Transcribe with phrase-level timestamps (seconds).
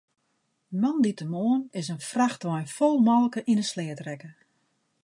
[0.79, 4.29] Moandeitemoarn is in frachtwein fol molke yn 'e sleat rekke.